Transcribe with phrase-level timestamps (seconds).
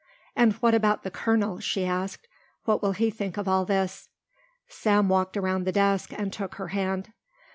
[0.35, 2.27] "And what about the colonel?" she asked.
[2.65, 4.09] "What will he think of all this?"
[4.67, 7.11] Sam walked around the desk and took her hand.